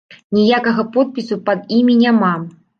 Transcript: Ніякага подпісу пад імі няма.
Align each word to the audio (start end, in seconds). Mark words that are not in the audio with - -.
Ніякага 0.37 0.85
подпісу 0.95 1.39
пад 1.51 1.71
імі 1.81 2.01
няма. 2.03 2.35